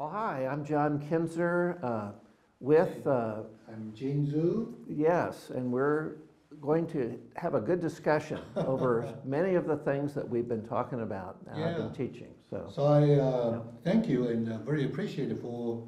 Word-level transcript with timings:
Well, 0.00 0.08
hi, 0.08 0.46
I'm 0.50 0.64
John 0.64 0.98
Kinzer 0.98 1.78
uh, 1.82 2.12
with, 2.58 3.06
uh, 3.06 3.42
I'm 3.68 3.92
Jian 3.94 4.32
Zhu. 4.32 4.72
yes, 4.88 5.50
and 5.54 5.70
we're 5.70 6.12
going 6.58 6.86
to 6.86 7.20
have 7.36 7.52
a 7.52 7.60
good 7.60 7.82
discussion 7.82 8.40
over 8.56 9.12
many 9.26 9.56
of 9.56 9.66
the 9.66 9.76
things 9.76 10.14
that 10.14 10.26
we've 10.26 10.48
been 10.48 10.66
talking 10.66 11.02
about, 11.02 11.36
and 11.52 11.62
I've 11.62 11.76
been 11.76 11.92
teaching, 11.92 12.28
so. 12.48 12.72
So 12.74 12.86
I 12.86 13.10
uh, 13.20 13.60
thank 13.84 14.08
you 14.08 14.28
and 14.28 14.50
uh, 14.50 14.56
very 14.60 14.86
appreciative 14.86 15.42
for 15.42 15.86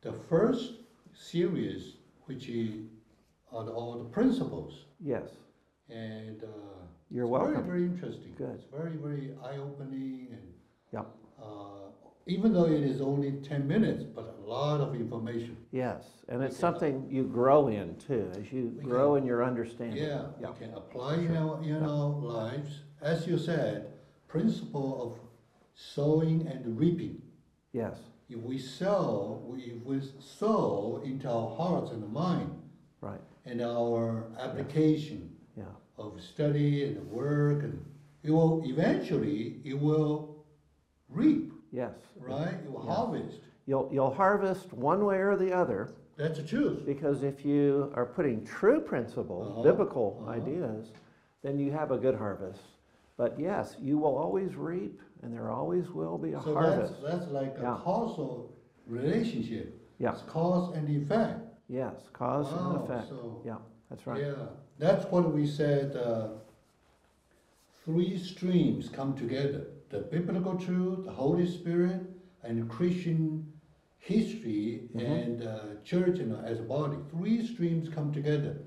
the 0.00 0.14
first 0.30 0.72
series, 1.12 1.96
which 2.24 2.48
is 2.48 2.86
are 3.52 3.64
the, 3.64 3.70
all 3.70 3.98
the 3.98 4.08
principles. 4.08 4.86
Yes, 4.98 5.28
And 5.90 6.42
uh, 6.42 6.46
you're 7.10 7.26
welcome. 7.26 7.52
Very, 7.66 7.66
very 7.66 7.84
interesting. 7.84 8.32
Good. 8.38 8.54
It's 8.54 8.64
very, 8.74 8.96
very 8.96 9.34
eye-opening 9.44 10.28
and 10.32 10.40
Yep. 10.94 11.06
uh, 11.38 11.44
even 12.26 12.52
though 12.52 12.66
it 12.66 12.82
is 12.82 13.00
only 13.00 13.32
10 13.32 13.66
minutes, 13.68 14.02
but 14.02 14.36
a 14.44 14.48
lot 14.48 14.80
of 14.80 14.94
information. 14.94 15.56
Yes, 15.70 16.04
and 16.28 16.42
it's 16.42 16.56
something 16.56 17.06
you 17.08 17.22
grow 17.24 17.68
in 17.68 17.94
too, 17.96 18.30
as 18.36 18.52
you 18.52 18.74
We 18.76 18.84
grow 18.84 19.14
in 19.14 19.24
your 19.24 19.44
understanding. 19.44 20.02
Yeah, 20.02 20.26
Yeah. 20.40 20.50
we 20.50 20.58
can 20.66 20.74
apply 20.74 21.14
in 21.16 21.36
our, 21.36 21.62
in 21.62 21.82
our 21.82 22.08
lives. 22.10 22.82
As 23.00 23.26
you 23.26 23.38
said, 23.38 23.92
principle 24.26 25.02
of 25.02 25.18
sowing 25.74 26.46
and 26.48 26.78
reaping. 26.78 27.22
Yes, 27.72 27.98
If 28.28 28.40
we 28.42 28.58
sow, 28.58 29.40
we- 29.46 29.62
if 29.62 29.84
we 29.84 30.00
sow 30.18 31.00
into 31.04 31.30
our 31.30 31.54
hearts 31.54 31.92
and 31.92 32.12
mind 32.12 32.50
right, 33.00 33.20
and 33.44 33.60
our 33.60 34.24
application 34.36 35.30
yeah, 35.56 35.66
of 35.96 36.20
study 36.20 36.82
and 36.84 37.08
work, 37.08 37.62
and 37.62 37.84
it 38.24 38.32
will 38.32 38.62
eventually 38.64 39.60
it 39.64 39.74
will 39.80 40.44
reap, 41.08 41.52
yes. 41.76 41.94
right? 42.18 42.54
Yeah. 42.72 42.80
harvest. 42.94 43.40
You'll, 43.66 43.88
you'll 43.92 44.14
harvest 44.14 44.72
one 44.72 45.04
way 45.04 45.18
or 45.18 45.36
the 45.36 45.52
other, 45.52 45.80
That's 46.16 46.38
a 46.38 46.42
truth. 46.42 46.86
because 46.86 47.22
if 47.22 47.44
you 47.44 47.92
are 47.94 48.06
putting 48.06 48.44
true 48.44 48.80
principles, 48.80 49.46
Uh-huh, 49.52 49.62
biblical 49.62 50.08
uh-huh. 50.22 50.38
ideas, 50.40 50.92
then 51.42 51.58
you 51.58 51.70
have 51.72 51.90
a 51.90 51.98
good 51.98 52.14
harvest. 52.14 52.62
But 53.16 53.38
yes, 53.38 53.76
you 53.80 53.98
will 53.98 54.16
always 54.24 54.54
reap, 54.56 55.00
and 55.22 55.32
there 55.34 55.50
always 55.50 55.86
will 55.90 56.18
be 56.18 56.32
a 56.32 56.38
harvest. 56.38 56.44
So 56.44 56.54
that's 56.54 56.76
harvest. 56.78 57.02
that's 57.08 57.28
like 57.40 57.54
a 57.58 57.62
Yeah. 57.62 57.78
causal 57.82 58.32
relationship. 58.86 59.66
Yeah. 59.98 60.12
It's 60.12 60.22
cause 60.22 60.74
and 60.76 60.86
effect. 61.00 61.40
Yes, 61.68 61.94
cause 62.12 62.48
and 62.52 62.76
effect. 62.82 63.08
so- 63.08 63.40
Yeah, 63.44 63.56
that's 63.88 64.06
right. 64.06 64.20
Yeah, 64.20 64.34
that's 64.78 65.04
what 65.12 65.24
we 65.32 65.44
said. 65.46 65.96
Uh, 65.96 66.28
three 67.84 68.16
streams 68.18 68.88
come 68.88 69.14
together: 69.16 69.62
the 69.88 70.00
biblical 70.00 70.56
truth, 70.56 71.04
the 71.04 71.10
Holy 71.12 71.46
Spirit, 71.46 72.00
and 72.42 72.68
Christian 72.68 73.46
history 73.98 74.88
Mhm. 74.94 75.00
and 75.00 75.42
uh, 75.42 75.58
church 75.84 76.18
and 76.18 76.32
as 76.44 76.60
a 76.60 76.62
body. 76.62 76.96
Three 77.10 77.44
streams 77.46 77.88
come 77.88 78.12
together. 78.12 78.58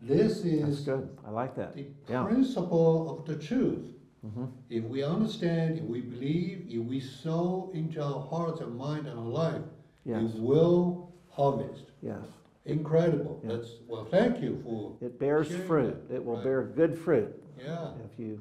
This 0.00 0.42
That's 0.42 0.44
is 0.44 0.80
good. 0.84 1.08
I 1.24 1.30
like 1.30 1.54
that. 1.56 1.74
the 1.74 1.86
Yeah. 2.08 2.24
principle 2.24 3.18
of 3.18 3.24
the 3.24 3.36
truth. 3.36 3.86
hmm 4.22 4.44
If 4.70 4.84
we 4.84 5.02
understand, 5.02 5.78
if 5.78 5.84
we 5.84 6.00
believe, 6.00 6.66
if 6.68 6.82
we 6.86 7.00
sow 7.00 7.70
into 7.74 8.02
our 8.02 8.20
hearts 8.20 8.60
and 8.60 8.74
mind 8.76 9.06
and 9.06 9.18
our 9.18 9.26
life, 9.44 9.62
Yes, 10.04 10.34
we 10.34 10.40
will 10.40 11.12
harvest. 11.28 11.92
yes. 12.02 12.24
Incredible. 12.66 13.40
That's 13.44 13.80
well. 13.88 14.04
Thank 14.06 14.40
you 14.42 14.58
for 14.64 14.96
It 15.02 15.18
bears 15.18 15.54
fruit. 15.66 16.08
that, 16.08 16.14
It 16.16 16.24
will 16.24 16.36
right. 16.36 16.44
bear 16.44 16.62
good 16.64 16.98
fruit 16.98 17.30
yeah. 17.58 17.92
if 18.04 18.18
you, 18.18 18.40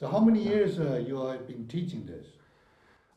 So 0.00 0.08
how 0.08 0.18
many 0.20 0.42
years 0.42 0.80
uh, 0.80 0.96
you 1.06 1.20
have 1.26 1.46
been 1.46 1.68
teaching 1.68 2.06
this? 2.06 2.26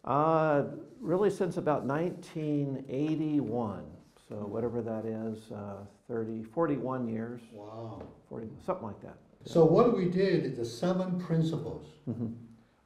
uh, 0.04 0.64
really 1.00 1.30
since 1.30 1.56
about 1.56 1.86
1981. 1.86 3.86
So 4.28 4.36
whatever 4.36 4.82
that 4.82 5.06
is, 5.06 5.50
uh, 5.54 5.86
30, 6.10 6.44
41 6.44 7.08
years, 7.08 7.40
Wow. 7.54 8.04
40, 8.28 8.50
something 8.66 8.88
like 8.88 9.00
that. 9.00 9.16
So 9.46 9.64
what 9.64 9.96
we 9.96 10.10
did 10.10 10.44
is 10.44 10.58
the 10.58 10.66
seven 10.66 11.22
principles, 11.22 11.88
Mhm. 12.06 12.36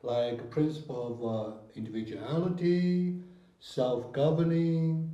like 0.04 0.48
principle 0.52 1.08
of 1.08 1.26
uh, 1.26 1.54
individuality, 1.74 3.24
self-governing, 3.60 5.10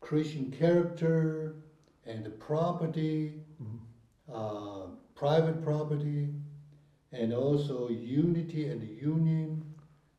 Christian 0.00 0.50
character, 0.50 1.54
and 2.04 2.22
the 2.22 2.30
property, 2.30 3.40
Mhm. 3.62 3.80
uh, 4.30 4.88
private 5.14 5.62
property, 5.62 6.34
and 7.12 7.32
also 7.32 7.88
unity 7.88 8.68
and 8.68 8.82
union, 9.00 9.64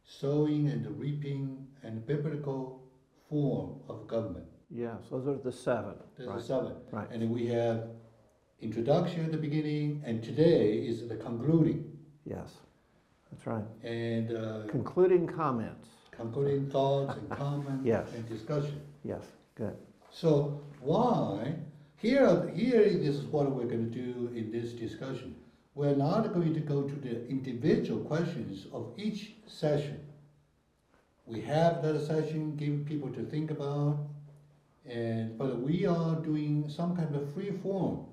sowing 0.04 0.68
and 0.70 1.00
reaping, 1.00 1.66
and 1.84 2.06
biblical 2.06 2.84
form 3.30 3.76
of 3.88 4.08
government. 4.08 4.46
Yes, 4.70 4.98
those 5.10 5.28
are 5.28 5.36
the 5.38 5.52
seven. 5.52 5.96
There's 6.18 6.30
right, 6.30 6.38
the 6.38 6.44
seven. 6.44 6.74
Right. 6.92 7.10
And 7.12 7.30
we 7.32 7.48
have 7.48 7.88
introduction 8.62 9.26
at 9.26 9.32
the 9.32 9.38
beginning, 9.38 10.02
and 10.06 10.22
today 10.24 10.74
is 10.78 11.08
the 11.08 11.16
concluding. 11.16 11.98
Yes, 12.26 12.52
that's 13.32 13.48
right. 13.48 13.64
And 13.84 14.36
uh, 14.36 14.62
Concluding 14.68 15.28
comments. 15.28 15.88
concluding 16.12 16.70
thoughts 16.70 17.18
and 17.18 17.30
comments 17.32 17.82
Yes. 17.86 18.08
and 18.16 18.28
discussion. 18.30 18.80
Yes, 19.04 19.24
good. 19.56 19.76
So 20.12 20.62
why, 20.82 21.56
here, 21.96 22.52
here 22.54 22.84
this 22.84 23.16
is 23.16 23.24
what 23.26 23.50
we're 23.52 23.66
going 23.66 23.90
to 23.92 23.96
do 24.04 24.30
in 24.36 24.52
this 24.52 24.74
discussion. 24.74 25.36
We're 25.76 25.96
not 25.96 26.34
going 26.34 26.54
to 26.54 26.60
go 26.60 26.84
to 26.84 26.96
the 26.96 27.28
individual 27.28 28.02
questions 28.04 28.68
of 28.74 28.94
each 28.98 29.36
session. 29.48 30.00
We 31.26 31.42
have 31.42 31.82
that 31.84 32.00
session, 32.02 32.56
give 32.56 32.86
people 32.86 33.10
to 33.12 33.24
think 33.24 33.52
about, 33.52 33.98
and, 34.86 35.38
but 35.38 35.62
we 35.62 35.86
are 35.86 36.16
doing 36.16 36.70
some 36.70 36.96
kind 36.96 37.16
of 37.16 37.34
free 37.34 37.52
form. 37.52 38.06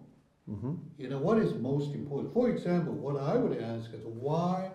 hmm 0.47 0.75
You 0.97 1.09
know, 1.09 1.19
what 1.19 1.39
is 1.39 1.55
most 1.55 1.95
important? 1.95 2.33
For 2.33 2.49
example, 2.49 2.93
what 2.95 3.17
I 3.21 3.37
would 3.37 3.59
ask 3.61 3.93
is 3.93 4.05
why 4.05 4.71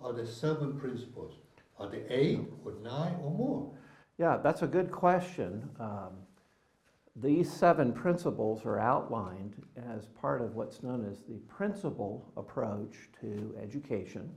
are 0.00 0.12
there 0.12 0.26
seven 0.26 0.78
principles? 0.78 1.34
Are 1.78 1.88
there 1.88 2.06
eight 2.08 2.40
or 2.64 2.72
nine 2.82 3.16
or 3.22 3.30
more? 3.30 3.70
Yeah, 4.18 4.38
that's 4.38 4.62
a 4.62 4.66
good 4.66 4.90
question. 4.90 5.70
Um, 5.80 6.12
These 7.16 7.52
seven 7.52 7.92
principles 7.92 8.64
are 8.64 8.78
outlined 8.78 9.54
as 9.76 10.06
part 10.08 10.40
of 10.40 10.54
what's 10.54 10.82
known 10.82 11.04
as 11.04 11.20
the 11.28 11.38
principle 11.40 12.32
approach 12.36 13.10
to 13.20 13.54
education 13.60 14.34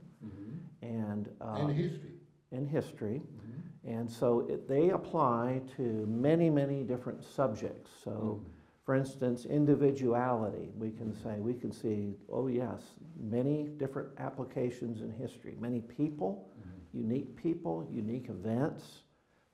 and, 0.82 1.28
uh, 1.40 1.54
And 1.60 1.70
history. 1.72 2.10
in 2.52 2.66
history. 2.66 3.22
Mhm. 3.22 3.62
And 3.98 4.10
so 4.10 4.40
it, 4.40 4.68
they 4.68 4.90
apply 4.90 5.62
to 5.76 5.82
many, 6.06 6.50
many 6.50 6.82
different 6.84 7.22
subjects. 7.22 7.90
So, 8.04 8.10
Mm-hmm. 8.10 8.50
for 8.82 8.94
instance, 8.94 9.46
individuality, 9.46 10.70
we 10.78 10.90
can 10.92 11.12
say, 11.14 11.40
we 11.40 11.54
can 11.54 11.72
see, 11.72 12.14
oh 12.28 12.46
yes, 12.48 12.94
many 13.18 13.68
different 13.78 14.10
applications 14.18 15.00
in 15.02 15.10
history, 15.10 15.56
many 15.58 15.80
people, 15.80 16.50
unique 16.92 17.34
people, 17.36 17.86
unique 17.90 18.28
events 18.28 19.02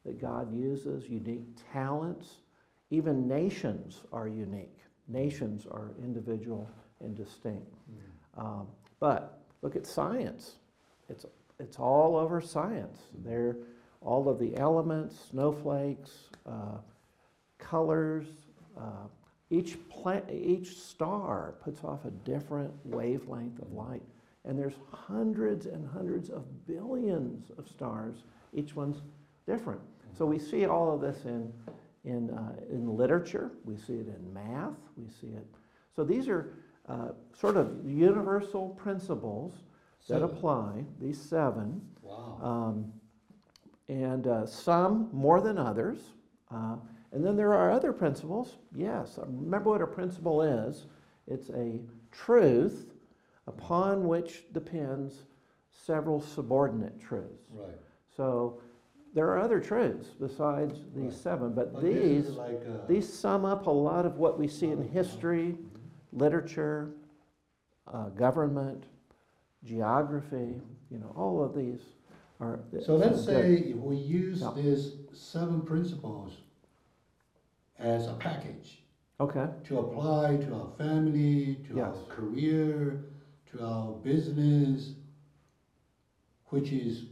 that 0.05 0.21
God 0.21 0.53
uses, 0.53 1.09
unique 1.09 1.47
talents. 1.73 2.41
Even 2.93 3.27
nations 3.27 4.03
are 4.13 4.29
unique. 4.29 4.77
Nations 5.09 5.67
are 5.67 5.93
individual 5.99 6.69
and 7.01 7.17
distinct. 7.17 7.73
Um, 8.37 8.67
but 9.01 9.41
look 9.63 9.77
at 9.77 9.87
science. 9.87 10.57
It's, 11.09 11.25
it's 11.59 11.79
all 11.79 12.17
over 12.17 12.43
science. 12.43 12.99
There, 13.25 13.57
all 14.03 14.29
of 14.29 14.39
the 14.39 14.55
elements, 14.59 15.17
snowflakes, 15.31 16.11
uh, 16.45 16.77
colors. 17.59 18.27
Uh, 18.79 19.09
each 19.49 19.79
pla- 19.89 20.29
each 20.31 20.77
star 20.79 21.55
puts 21.65 21.85
off 21.85 22.05
a 22.05 22.11
different 22.11 22.73
wavelength 22.85 23.59
of 23.63 23.73
light, 23.73 24.03
and 24.45 24.59
there's 24.59 24.75
hundreds 24.91 25.65
and 25.65 25.89
hundreds 25.89 26.29
of 26.29 26.45
billions 26.67 27.51
of 27.57 27.67
stars. 27.69 28.25
Each 28.53 28.77
one's 28.77 29.01
different. 29.47 29.81
So 30.17 30.27
we 30.27 30.39
see 30.39 30.67
all 30.67 30.95
of 30.95 31.01
this 31.01 31.25
in 31.25 31.51
in 32.05 32.31
uh, 32.31 32.55
in 32.71 32.97
literature. 32.97 33.53
We 33.65 33.77
see 33.77 33.95
it 33.95 34.09
in 34.09 34.35
math. 34.35 34.77
We 34.97 35.09
see 35.09 35.29
it. 35.29 35.47
So 35.95 36.05
these 36.05 36.29
are 36.29 36.55
uh, 36.89 37.09
sort 37.39 37.57
of 37.57 37.89
universal 37.89 38.71
principles 38.71 39.55
that 40.09 40.21
Seven. 40.21 40.23
apply. 40.25 40.85
These 41.01 41.21
seven. 41.21 41.81
Wow. 42.03 42.39
Um, 42.43 42.93
and 43.89 44.27
uh, 44.27 44.47
some 44.47 45.09
more 45.13 45.41
than 45.41 45.59
others. 45.59 45.99
Uh, 46.51 46.77
and 47.13 47.25
then 47.25 47.37
there 47.37 47.53
are 47.55 47.71
other 47.71 47.93
principles. 47.93 48.57
Yes, 48.75 49.19
remember 49.19 49.71
what 49.71 49.83
a 49.83 49.87
principle 49.87 50.43
is 50.43 50.87
it's 51.29 51.51
a 51.51 51.79
truth 52.11 52.93
upon 53.47 54.09
which 54.09 54.45
depends 54.53 55.25
several 55.71 56.21
subordinate 56.21 57.01
truths. 57.01 57.45
Right. 57.53 57.79
So 58.17 58.61
there 59.15 59.27
are 59.29 59.39
other 59.39 59.61
truths 59.61 60.09
besides 60.21 60.81
these 60.95 61.15
seven, 61.19 61.53
but, 61.53 61.73
But 61.75 61.83
this 61.83 61.95
these, 61.95 62.27
is 62.27 62.37
like 62.37 62.63
uh, 62.67 62.87
these 62.87 63.11
sum 63.13 63.45
up 63.45 63.67
a 63.67 63.71
lot 63.71 64.07
of 64.07 64.17
what 64.17 64.39
we 64.39 64.49
see 64.49 64.69
in 64.71 64.89
history, 64.89 65.57
literature, 66.13 66.91
uh, 67.93 68.09
government, 68.11 68.85
geography, 69.65 70.61
you 70.91 70.99
know, 70.99 71.13
all 71.17 71.43
of 71.43 71.55
these 71.55 71.81
are. 72.41 72.61
So 72.81 72.97
let's 72.97 73.25
say 73.25 73.55
if 73.59 73.77
we 73.77 73.97
use 73.97 74.41
Yeah. 74.41 74.53
these 74.57 74.97
seven 75.13 75.63
principles 75.63 76.39
as 77.79 78.09
a 78.09 78.15
package 78.15 78.79
Okay, 79.21 79.49
to 79.65 79.79
apply 79.79 80.37
to 80.39 80.55
our 80.55 80.71
family, 80.79 81.57
to 81.69 81.81
our 81.81 81.95
Yes. 81.95 82.05
career, 82.09 83.05
to 83.47 83.65
our 83.65 83.93
business, 84.03 84.95
which 86.47 86.73
is 86.73 87.07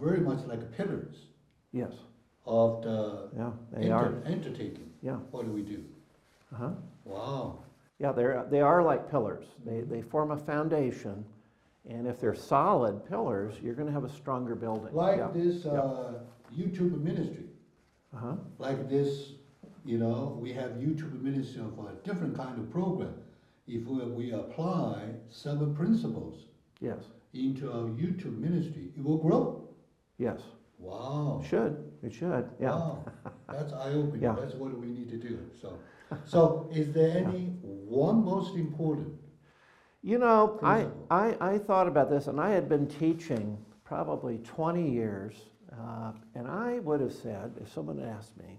very 0.00 0.20
much 0.20 0.44
like 0.46 0.72
pillars 0.72 1.28
yes, 1.72 1.92
of 2.46 2.82
the 2.82 3.28
yeah, 3.36 3.50
they 3.72 3.90
are, 3.90 4.22
enter- 4.26 4.52
yeah, 5.02 5.16
What 5.30 5.46
do 5.46 5.52
we 5.52 5.62
do? 5.62 5.84
uh-huh. 6.54 6.70
Wow. 7.04 7.64
Yeah, 7.98 8.12
they're, 8.12 8.44
they 8.50 8.60
are 8.60 8.82
like 8.82 9.10
pillars. 9.10 9.46
They, 9.64 9.80
they 9.82 10.02
form 10.02 10.30
a 10.32 10.36
foundation, 10.36 11.24
and 11.88 12.06
if 12.06 12.20
they're 12.20 12.34
solid 12.34 13.04
pillars, 13.08 13.54
you're 13.62 13.74
gonna 13.74 13.92
have 13.92 14.04
a 14.04 14.08
stronger 14.08 14.54
building. 14.54 14.92
Yeah, 14.94 15.00
Like 15.00 15.32
this 15.34 15.66
uh, 15.66 16.14
YouTube 16.54 17.00
ministry, 17.02 17.46
Uh-huh, 18.14 18.34
like 18.58 18.88
this, 18.88 19.32
you 19.84 19.98
know, 19.98 20.38
we 20.40 20.52
have 20.52 20.72
YouTube 20.72 21.20
ministry 21.22 21.62
of 21.62 21.78
a 21.86 21.94
different 22.04 22.36
kind 22.36 22.58
of 22.58 22.70
program. 22.70 23.14
If 23.68 23.86
we, 23.86 24.04
we 24.04 24.32
apply 24.32 25.04
seven 25.30 25.74
principles 25.74 26.46
yes, 26.80 26.98
into 27.32 27.70
our 27.72 27.88
YouTube 28.02 28.38
ministry, 28.38 28.90
it 28.96 29.02
will 29.04 29.18
grow. 29.18 29.68
yes, 30.18 30.40
Wow. 30.82 31.42
should, 31.48 31.92
it 32.02 32.12
should, 32.12 32.48
yeah. 32.60 32.70
Wow. 32.70 33.04
That's 33.48 33.72
eye-opening. 33.72 34.22
Yeah. 34.22 34.34
That's 34.38 34.54
what 34.54 34.76
we 34.76 34.88
need 34.88 35.08
to 35.10 35.16
do. 35.16 35.38
So, 35.60 35.78
so 36.24 36.68
is 36.72 36.92
there 36.92 37.18
any 37.18 37.54
one 37.62 38.24
most 38.24 38.56
important? 38.56 39.14
You 40.02 40.18
know, 40.18 40.58
I, 40.62 40.80
Principle. 40.80 41.06
I, 41.10 41.36
I 41.40 41.58
thought 41.58 41.86
about 41.86 42.10
this, 42.10 42.26
and 42.26 42.40
I 42.40 42.50
had 42.50 42.68
been 42.68 42.88
teaching 42.88 43.56
probably 43.84 44.38
20 44.38 44.90
years, 44.90 45.34
uh, 45.72 46.12
and 46.34 46.48
I 46.48 46.80
would 46.80 47.00
have 47.00 47.12
said, 47.12 47.52
if 47.60 47.72
someone 47.72 47.98
had 47.98 48.08
asked 48.08 48.36
me, 48.36 48.58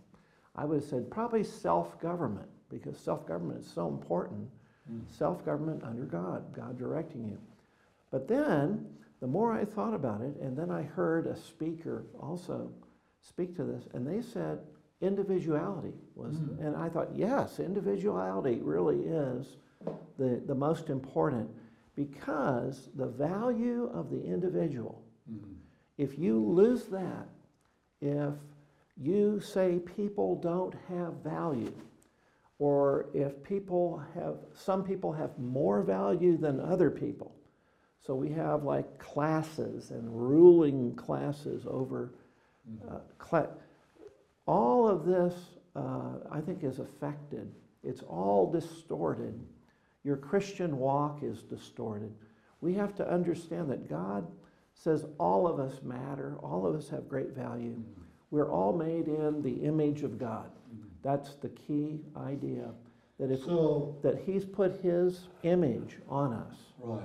I 0.56 0.64
would 0.64 0.82
have 0.82 0.90
said 0.90 1.12
probably 1.12 1.44
self-government, 1.44 2.48
because 2.70 2.98
self-government 2.98 3.60
is 3.66 3.70
so 3.70 3.90
important. 3.90 4.48
Mm. 4.92 5.02
Self-government 5.10 5.84
under 5.84 6.04
God, 6.04 6.44
God 6.56 6.78
directing 6.78 7.28
you. 7.28 7.38
But 8.12 8.28
then, 8.28 8.86
the 9.24 9.28
more 9.30 9.54
I 9.54 9.64
thought 9.64 9.94
about 9.94 10.20
it, 10.20 10.36
and 10.42 10.54
then 10.54 10.70
I 10.70 10.82
heard 10.82 11.28
a 11.28 11.36
speaker 11.38 12.04
also 12.20 12.70
speak 13.22 13.56
to 13.56 13.64
this, 13.64 13.88
and 13.94 14.06
they 14.06 14.22
said 14.22 14.60
individuality 15.00 15.94
was, 16.14 16.36
Mm. 16.42 16.60
and 16.60 16.76
I 16.76 16.90
thought, 16.90 17.16
yes, 17.16 17.62
individuality 17.62 18.60
really 18.62 19.06
is 19.06 19.56
the, 20.18 20.42
the 20.46 20.54
most 20.54 20.90
important 20.90 21.50
because 21.96 22.90
the 22.96 23.08
value 23.08 23.86
of 23.94 24.10
the 24.10 24.22
individual, 24.22 25.02
Mm. 25.32 25.56
if 25.98 26.20
you 26.20 26.38
lose 26.38 26.88
that, 26.88 27.30
if 28.02 28.34
you 28.98 29.40
say 29.40 29.80
people 29.80 30.36
don't 30.36 30.74
have 30.90 31.14
value, 31.24 31.72
or 32.60 33.06
if 33.14 33.42
people 33.42 34.00
have, 34.16 34.36
some 34.52 34.84
people 34.84 35.14
have 35.14 35.40
more 35.40 35.82
value 35.82 36.36
than 36.36 36.60
other 36.60 36.92
people. 36.92 37.34
So 38.06 38.16
we 38.16 38.30
have 38.30 38.64
like 38.64 39.00
classes 39.00 39.92
and 39.92 40.10
ruling 40.30 40.94
classes 40.96 41.66
over 41.66 42.12
Mhm. 42.70 42.92
uh, 42.92 43.00
cla- 43.18 43.56
all 44.46 44.88
of 44.88 45.06
this, 45.06 45.58
uh, 45.76 46.20
I 46.30 46.42
think, 46.42 46.64
is 46.64 46.80
affected. 46.80 47.54
It's 47.82 48.02
all 48.04 48.52
distorted. 48.52 49.40
Your 50.04 50.18
Christian 50.18 50.78
walk 50.80 51.24
is 51.24 51.44
distorted. 51.44 52.14
We 52.62 52.74
have 52.74 52.94
to 52.96 53.10
understand 53.10 53.70
that 53.72 53.88
God 53.90 54.26
says 54.74 55.06
all 55.20 55.48
of 55.48 55.60
us 55.60 55.82
matter, 55.84 56.38
all 56.42 56.66
of 56.66 56.76
us 56.76 56.90
have 56.90 57.08
great 57.08 57.30
value. 57.32 57.76
Mhm. 57.76 57.84
We're 58.32 58.50
all 58.52 58.74
made 58.74 59.08
in 59.08 59.42
the 59.42 59.64
image 59.64 60.04
of 60.04 60.18
God. 60.18 60.50
Mhm. 60.74 60.88
That's 61.04 61.36
the 61.36 61.50
key 61.50 62.04
idea. 62.18 62.74
That 63.18 63.32
if 63.32 63.44
So, 63.44 63.96
that 64.02 64.18
He's 64.20 64.44
put 64.46 64.74
His 64.78 65.28
image 65.44 66.02
on 66.10 66.34
us, 66.34 66.74
right. 66.82 67.02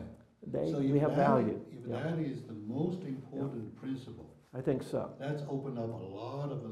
They, 0.52 0.70
So 0.70 0.78
we 0.78 0.98
have 0.98 1.12
value. 1.12 1.60
If 1.70 1.86
Yeah, 1.88 2.02
that 2.02 2.18
is 2.18 2.42
the 2.42 2.54
most 2.54 3.02
important 3.04 3.74
principle, 3.76 4.34
I 4.54 4.60
think 4.60 4.82
so. 4.82 5.10
that's 5.18 5.42
opened 5.48 5.78
up 5.78 5.92
a 5.92 6.04
lot 6.20 6.50
of 6.52 6.58
uh, 6.64 6.68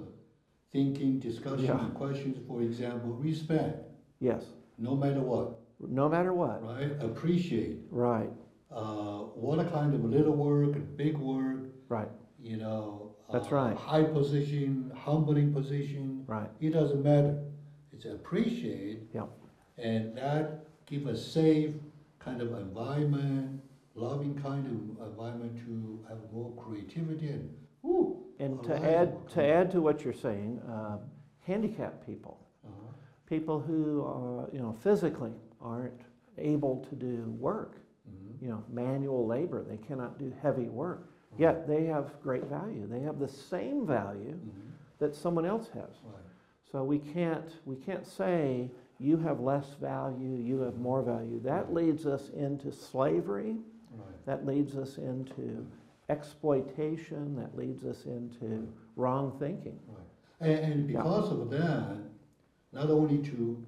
thinking, 0.72 1.18
discussion, 1.18 1.66
Yeah. 1.66 1.84
and 1.84 1.94
questions. 1.94 2.36
For 2.48 2.62
example, 2.62 3.10
respect, 3.12 3.82
Yes, 4.20 4.44
no 4.78 4.94
matter 4.96 5.20
what, 5.20 5.58
no 5.80 6.08
matter 6.08 6.32
what. 6.32 6.62
right? 6.62 6.92
Appreciate. 7.02 7.78
Right, 7.90 8.30
Uh, 8.70 9.20
what 9.44 9.58
a 9.58 9.64
kind 9.64 9.94
of 9.94 10.04
little 10.04 10.34
work 10.34 10.74
and 10.74 10.96
big 10.96 11.16
work, 11.18 11.60
right, 11.88 12.08
you 12.40 12.56
know. 12.56 13.14
That's 13.32 13.50
uh, 13.52 13.56
right. 13.56 13.76
High 13.76 14.04
position, 14.04 14.90
humbling 14.94 15.52
position, 15.52 16.24
right. 16.26 16.50
it 16.60 16.70
doesn't 16.70 17.02
matter. 17.02 17.42
It's 17.92 18.04
appreciate. 18.04 18.98
Yeah. 19.14 19.26
And 19.78 20.16
that 20.16 20.66
give 20.86 21.06
a 21.06 21.16
safe 21.16 21.74
kind 22.18 22.40
of 22.42 22.52
environment, 22.52 23.60
loving 23.96 24.34
kind 24.40 24.66
of 24.66 25.06
environment 25.08 25.56
to 25.66 26.04
have 26.08 26.18
more 26.32 26.52
creativity 26.56 27.28
and, 27.28 27.54
whoo. 27.82 28.22
And 28.38 28.62
to 28.64 28.74
add, 28.84 29.28
to 29.30 29.42
add 29.44 29.70
to 29.72 29.80
what 29.80 30.04
you're 30.04 30.12
saying, 30.12 30.60
uh, 30.68 30.98
handicapped 31.46 32.06
people, 32.06 32.38
uh, 32.66 32.70
people 33.26 33.58
who, 33.60 34.04
are, 34.04 34.48
you 34.52 34.60
know, 34.60 34.72
physically 34.82 35.32
aren't 35.60 36.02
able 36.38 36.84
to 36.90 36.94
do 36.94 37.34
work, 37.38 37.76
mhm, 38.08 38.42
you 38.42 38.48
know, 38.48 38.62
manual 38.70 39.26
labor, 39.26 39.64
they 39.64 39.78
cannot 39.78 40.18
do 40.18 40.32
heavy 40.42 40.68
work, 40.68 41.08
yet 41.38 41.66
they 41.66 41.84
have 41.86 42.20
great 42.22 42.44
value. 42.44 42.86
They 42.86 43.00
have 43.00 43.18
the 43.18 43.28
same 43.28 43.86
value 43.86 44.34
mhm, 44.34 44.70
that 44.98 45.14
someone 45.14 45.46
else 45.46 45.68
has. 45.68 45.94
Right, 46.04 46.22
So 46.70 46.84
we 46.84 46.98
can't, 46.98 47.48
we 47.64 47.76
can't 47.76 48.06
say 48.06 48.70
you 48.98 49.16
have 49.18 49.40
less 49.40 49.74
value, 49.80 50.36
you 50.36 50.60
have 50.60 50.76
more 50.78 51.02
value. 51.02 51.40
That 51.42 51.72
leads 51.72 52.06
us 52.06 52.30
into 52.30 52.70
slavery. 52.72 53.56
That 54.26 54.44
leads 54.44 54.76
us 54.76 54.98
into 54.98 55.66
exploitation, 56.08 57.34
that 57.36 57.56
leads 57.56 57.84
us 57.84 58.04
into 58.04 58.68
wrong 58.96 59.36
thinking. 59.38 59.78
Right. 59.88 60.06
And, 60.40 60.58
and 60.72 60.90
Yeah. 60.90 60.98
because 61.02 61.32
of 61.32 61.50
that, 61.50 61.96
not 62.72 62.90
only 62.90 63.18
to 63.18 63.64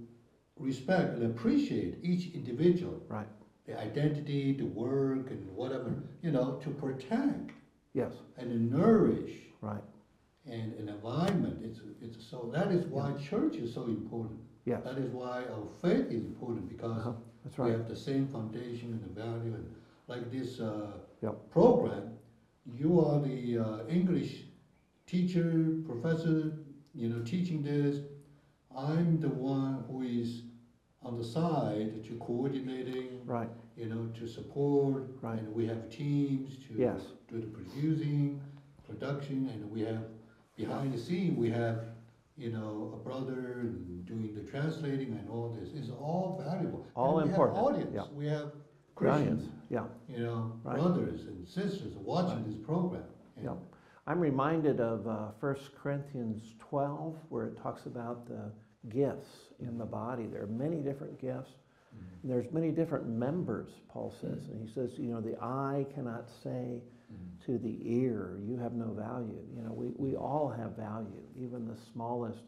respect 0.59 1.15
and 1.15 1.25
appreciate 1.25 1.99
each 2.03 2.35
individual, 2.35 3.01
Right, 3.09 3.29
the 3.65 3.79
identity, 3.81 4.53
the 4.53 4.67
work, 4.67 5.31
and 5.31 5.49
whatever, 5.55 5.95
you 6.23 6.31
know, 6.33 6.59
to 6.65 6.71
protect 6.71 7.53
yes, 7.95 8.13
and 8.37 8.71
nourish 8.71 9.33
right, 9.61 9.83
and 10.47 10.73
an 10.75 10.89
environment. 10.89 11.61
It's, 11.63 11.81
it's 12.03 12.25
so 12.27 12.51
that 12.53 12.69
is 12.73 12.87
why 12.87 13.13
church 13.15 13.57
is 13.57 13.73
so 13.73 13.85
important. 13.85 14.41
yes, 14.65 14.83
That 14.85 14.99
is 14.99 15.11
why 15.11 15.45
our 15.55 15.67
faith 15.81 16.07
is 16.11 16.25
important 16.25 16.69
because 16.69 16.99
uh-huh, 16.99 17.13
that's 17.45 17.59
we 17.59 17.71
have 17.71 17.89
the 17.89 17.97
same 17.97 18.27
foundation 18.29 18.93
and 18.93 19.03
the 19.05 19.21
value. 19.21 19.55
And 19.55 19.75
like 20.09 20.33
this 20.33 20.59
uh, 20.59 20.93
program, 21.51 22.15
you 22.67 23.01
are 23.01 23.21
the 23.21 23.59
uh, 23.59 23.87
English 23.89 24.45
teacher, 25.07 25.77
professor, 25.87 26.53
you 26.95 27.09
know, 27.09 27.23
teaching 27.23 27.63
this. 27.63 28.01
I'm 28.77 29.21
the 29.21 29.29
one 29.29 29.85
who 29.89 30.03
is 30.03 30.43
on 31.03 31.17
the 31.17 31.25
side 31.25 32.05
to 32.05 32.15
coordinating, 32.19 33.21
right, 33.25 33.49
you 33.77 33.87
know, 33.87 34.09
to 34.19 34.27
support. 34.27 35.05
Right. 35.23 35.39
And 35.39 35.55
we 35.55 35.67
have 35.67 35.89
teams 35.91 36.57
to 36.67 36.75
yes, 36.77 37.03
do 37.29 37.41
the 37.41 37.47
producing, 37.47 38.41
production, 38.87 39.51
and 39.53 39.71
we 39.71 39.83
have 39.83 40.03
behind 40.57 40.93
the 40.93 40.99
scene 40.99 41.37
we 41.37 41.51
have, 41.51 41.85
you 42.37 42.51
know, 42.51 42.93
a 42.95 42.97
brother 42.97 43.75
doing 44.05 44.35
the 44.35 44.43
translating 44.51 45.13
and 45.13 45.29
all 45.29 45.57
this. 45.61 45.71
It's 45.75 45.91
all 45.91 46.43
valuable. 46.45 46.87
All 46.95 47.19
and 47.21 47.31
important, 47.31 47.57
We 47.57 47.65
have 47.65 47.75
audience. 47.75 47.91
yeah. 47.95 48.17
We 48.17 48.27
have 48.27 48.53
Christians, 48.95 49.49
yeah. 49.71 49.85
you 50.09 50.19
know, 50.19 50.53
Right. 50.65 50.77
brothers 50.79 51.27
and 51.27 51.47
sisters 51.47 51.95
watching 51.97 52.45
this 52.45 52.57
program. 52.57 53.05
And- 53.37 53.45
Yeah. 53.45 53.55
I'm 54.07 54.21
reminded 54.21 54.81
of 54.81 55.07
uh, 55.07 55.33
1 55.41 55.57
Corinthians 55.77 56.55
12, 56.61 57.15
where 57.29 57.47
it 57.47 57.57
talks 57.59 57.85
about 57.87 58.27
the 58.27 58.51
gifts 58.89 59.29
in 59.61 59.77
the 59.77 59.85
body. 59.85 60.27
There 60.27 60.43
are 60.43 60.47
many 60.47 60.81
different 60.81 61.19
gifts. 61.19 61.51
Mhm. 61.95 62.23
And 62.23 62.31
there's 62.33 62.51
many 62.53 62.71
different 62.71 63.07
members, 63.07 63.69
Paul 63.89 64.11
says. 64.11 64.49
And 64.49 64.67
he 64.67 64.73
says, 64.73 64.99
you 64.99 65.11
know, 65.13 65.21
the 65.21 65.37
eye 65.43 65.85
cannot 65.95 66.29
say 66.43 66.83
Mhm. 67.13 67.45
to 67.45 67.59
the 67.59 67.79
ear, 67.87 68.39
you 68.43 68.57
have 68.57 68.73
no 68.75 68.87
value. 68.93 69.43
You 69.55 69.63
know, 69.63 69.73
we, 69.73 69.91
we 69.99 70.17
all 70.17 70.49
have 70.49 70.73
value, 70.77 71.23
even 71.37 71.67
the 71.67 71.77
smallest. 71.93 72.45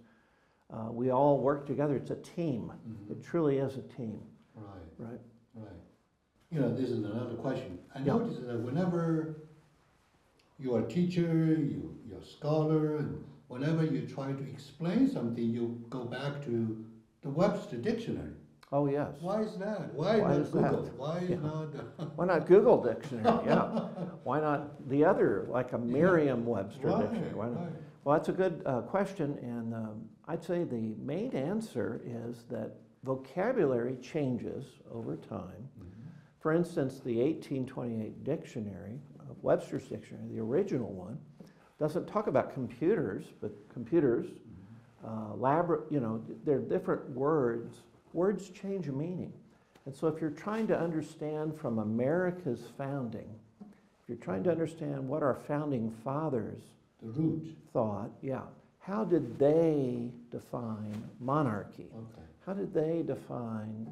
Uh, 0.70 0.88
we 0.92 1.10
all 1.10 1.38
work 1.40 1.66
together. 1.66 1.96
It's 1.96 2.10
a 2.10 2.16
team. 2.16 2.72
Mhm. 2.88 3.10
It 3.10 3.22
truly 3.22 3.58
is 3.58 3.76
a 3.76 3.82
team, 3.82 4.22
Right, 4.54 4.64
right? 4.98 5.20
right. 5.54 5.80
You 6.50 6.60
know, 6.60 6.74
this 6.74 6.90
is 6.90 7.04
another 7.04 7.34
question. 7.36 7.78
I 7.94 8.00
Yeah. 8.00 8.14
notice 8.14 8.38
that 8.40 8.60
whenever 8.60 9.36
you 10.58 10.74
are 10.74 10.80
a 10.80 10.88
teacher, 10.88 11.22
you, 11.54 11.96
you're 12.06 12.18
a 12.18 12.24
scholar, 12.24 12.96
and 12.96 13.24
whenever 13.48 13.84
you 13.84 14.06
try 14.06 14.32
to 14.32 14.42
explain 14.50 15.08
something, 15.08 15.44
you 15.44 15.80
go 15.90 16.04
back 16.04 16.44
to 16.46 16.84
the 17.22 17.30
Webster 17.30 17.76
Dictionary. 17.76 18.32
Oh, 18.72 18.86
yes. 18.86 19.14
Why 19.20 19.42
is 19.42 19.56
that? 19.58 19.94
Why 19.94 20.18
Why 20.20 20.28
not 20.28 20.40
is 20.40 20.50
that? 20.52 20.70
Google? 20.70 20.84
Why 20.96 21.18
is 21.18 21.30
Yeah. 21.30 21.36
not? 21.36 21.68
Why 22.16 22.24
not 22.26 22.46
Google 22.46 22.82
Dictionary? 22.82 23.24
Yeah. 23.46 23.88
Why 24.24 24.40
not 24.40 24.88
the 24.88 25.04
other, 25.04 25.46
like 25.48 25.72
a 25.72 25.78
Merriam-Webster 25.78 26.88
Right, 26.88 27.00
dictionary? 27.10 27.34
Why 27.34 27.48
not? 27.48 27.60
right. 27.60 27.72
Well, 28.04 28.16
that's 28.16 28.28
a 28.28 28.32
good 28.32 28.62
uh, 28.66 28.80
question, 28.82 29.38
and 29.42 29.74
um, 29.74 30.08
I'd 30.26 30.42
say 30.42 30.64
the 30.64 30.94
main 30.98 31.32
answer 31.34 32.00
is 32.04 32.44
that 32.50 32.76
vocabulary 33.04 33.96
changes 33.96 34.64
over 34.90 35.16
time. 35.16 35.68
For 36.40 36.52
instance, 36.52 37.00
the 37.04 37.16
1828 37.18 38.24
dictionary, 38.24 38.98
uh, 39.20 39.24
Webster's 39.42 39.84
dictionary, 39.84 40.26
the 40.32 40.40
original 40.40 40.90
one, 40.90 41.18
doesn't 41.78 42.06
talk 42.06 42.26
about 42.26 42.52
computers, 42.52 43.24
but 43.40 43.52
computers, 43.72 44.26
uh, 45.06 45.34
labor, 45.34 45.84
you 45.90 46.00
know, 46.00 46.22
they're 46.44 46.58
different 46.58 47.08
words. 47.10 47.82
Words 48.12 48.50
change 48.50 48.86
meaning. 48.88 49.32
And 49.86 49.94
so 49.94 50.06
if 50.08 50.20
you're 50.20 50.30
trying 50.30 50.66
to 50.68 50.78
understand 50.78 51.58
from 51.58 51.78
America's 51.78 52.64
founding, 52.76 53.28
if 53.60 54.08
you're 54.08 54.18
trying 54.18 54.42
to 54.44 54.50
understand 54.50 55.08
what 55.08 55.22
our 55.22 55.34
founding 55.46 55.90
fathers 56.04 56.62
The 57.02 57.08
root. 57.08 57.56
thought, 57.72 58.10
yeah, 58.22 58.42
how 58.80 59.04
did 59.04 59.38
they 59.38 60.10
define 60.30 61.02
monarchy? 61.18 61.86
Okay. 61.94 62.26
How 62.46 62.52
did 62.54 62.74
they 62.74 63.02
define 63.06 63.90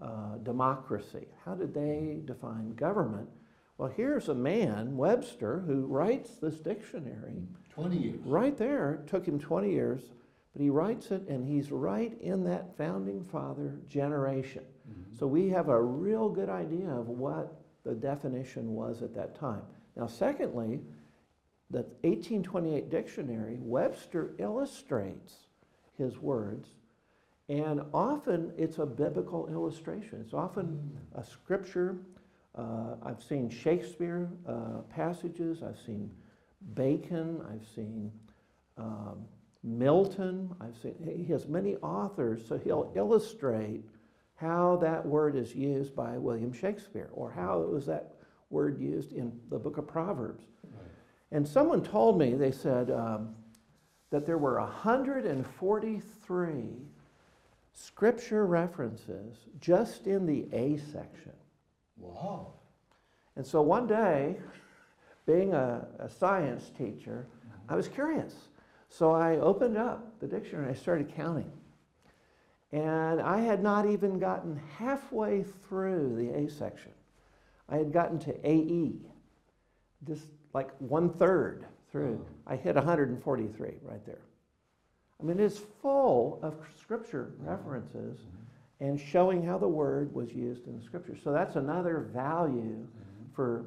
uh, 0.00 0.36
democracy? 0.42 1.26
How 1.44 1.54
did 1.54 1.74
they 1.74 2.20
define 2.24 2.74
government? 2.74 3.28
Well, 3.78 3.88
here's 3.96 4.28
a 4.28 4.34
man, 4.34 4.96
Webster, 4.96 5.60
who 5.60 5.86
writes 5.86 6.30
this 6.36 6.60
dictionary 6.60 7.42
Twenty 7.70 7.96
years. 7.98 8.20
right 8.24 8.56
there. 8.56 9.04
Took 9.06 9.26
him 9.26 9.38
20 9.38 9.70
years, 9.70 10.02
but 10.52 10.62
he 10.62 10.68
writes 10.70 11.10
it 11.12 11.22
and 11.28 11.44
he's 11.46 11.70
right 11.70 12.20
in 12.20 12.42
that 12.44 12.76
founding 12.76 13.24
father 13.24 13.78
generation. 13.88 14.64
Mhm. 14.90 15.16
So 15.18 15.26
we 15.28 15.48
have 15.50 15.68
a 15.68 15.80
real 15.80 16.28
good 16.28 16.48
idea 16.48 16.88
of 16.90 17.08
what 17.08 17.60
the 17.84 17.94
definition 17.94 18.74
was 18.74 19.02
at 19.02 19.14
that 19.14 19.36
time. 19.36 19.62
Now, 19.96 20.06
secondly, 20.06 20.80
the 21.70 21.84
1828 22.02 22.90
dictionary, 22.90 23.58
Webster 23.62 24.34
illustrates 24.38 25.46
his 25.96 26.18
words, 26.20 26.74
and 27.48 27.80
often 27.94 28.52
it's 28.58 28.78
a 28.78 28.86
biblical 28.86 29.48
illustration. 29.48 30.20
It's 30.20 30.34
often 30.34 30.98
a 31.14 31.24
scripture. 31.24 31.96
Uh, 32.54 32.96
I've 33.02 33.22
seen 33.22 33.48
Shakespeare 33.48 34.28
uh, 34.46 34.82
passages, 34.90 35.62
I've 35.62 35.78
seen 35.78 36.10
Bacon, 36.74 37.40
I've 37.50 37.66
seen 37.74 38.12
um, 38.76 39.24
Milton, 39.62 40.54
I've 40.60 40.76
seen, 40.76 40.94
he 41.16 41.24
has 41.32 41.48
many 41.48 41.76
authors, 41.76 42.46
so 42.46 42.58
he'll 42.58 42.92
illustrate 42.94 43.84
how 44.34 44.76
that 44.76 45.04
word 45.04 45.36
is 45.36 45.54
used 45.54 45.96
by 45.96 46.18
William 46.18 46.52
Shakespeare, 46.52 47.08
or 47.12 47.30
how 47.30 47.62
it 47.62 47.68
was 47.68 47.86
that 47.86 48.16
word 48.50 48.80
used 48.80 49.12
in 49.12 49.32
the 49.50 49.58
book 49.58 49.78
of 49.78 49.86
Proverbs. 49.86 50.44
Right. 50.64 50.82
And 51.32 51.46
someone 51.46 51.82
told 51.82 52.18
me, 52.18 52.34
they 52.34 52.52
said 52.52 52.90
um, 52.90 53.34
that 54.10 54.26
there 54.26 54.38
were 54.38 54.60
143 54.60 56.54
scripture 57.78 58.46
references 58.46 59.36
just 59.60 60.06
in 60.06 60.26
the 60.26 60.46
A 60.52 60.78
section. 60.78 61.32
Wow. 61.96 62.54
And 63.36 63.46
so 63.46 63.62
one 63.62 63.86
day, 63.86 64.36
being 65.26 65.54
a, 65.54 65.86
a 65.98 66.08
science 66.08 66.70
teacher, 66.76 67.26
I 67.68 67.76
was 67.76 67.86
curious. 67.86 68.34
So 68.88 69.12
I 69.12 69.36
opened 69.36 69.76
up 69.76 70.18
the 70.18 70.26
dictionary 70.26 70.66
and 70.66 70.76
I 70.76 70.78
started 70.78 71.14
counting. 71.14 71.50
And 72.72 73.20
I 73.20 73.40
had 73.40 73.62
not 73.62 73.86
even 73.86 74.18
gotten 74.18 74.60
halfway 74.76 75.44
through 75.68 76.16
the 76.16 76.36
A 76.36 76.50
section. 76.50 76.92
I 77.68 77.76
had 77.76 77.92
gotten 77.92 78.18
to 78.20 78.48
AE, 78.48 78.96
just 80.06 80.26
like 80.52 80.70
one 80.78 81.10
third 81.10 81.66
through. 81.92 82.24
I 82.46 82.56
hit 82.56 82.74
143 82.74 83.74
right 83.82 84.04
there. 84.04 84.20
I 85.20 85.24
mean, 85.24 85.40
it's 85.40 85.60
full 85.82 86.38
of 86.42 86.54
scripture 86.80 87.32
mm-hmm. 87.34 87.50
references 87.50 88.18
mm-hmm. 88.18 88.84
and 88.84 89.00
showing 89.00 89.44
how 89.44 89.58
the 89.58 89.68
word 89.68 90.14
was 90.14 90.32
used 90.32 90.66
in 90.66 90.78
the 90.78 90.84
scripture. 90.84 91.16
So 91.22 91.32
that's 91.32 91.56
another 91.56 92.08
value 92.14 92.76
mm-hmm. 92.76 93.34
for 93.34 93.66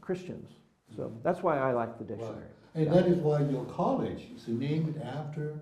Christians. 0.00 0.50
So 0.96 1.12
that's 1.22 1.42
why 1.42 1.58
I 1.58 1.72
like 1.72 1.98
the 1.98 2.04
dictionary. 2.04 2.48
And 2.74 2.92
that 2.92 3.06
is 3.06 3.18
why 3.18 3.42
your 3.42 3.64
college 3.66 4.28
is 4.34 4.48
named 4.48 5.00
after 5.02 5.60